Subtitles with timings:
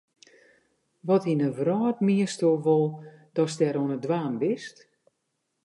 [1.07, 2.85] Wat yn de wrâld miensto wol
[3.35, 4.75] datst dêr oan it dwaan bist?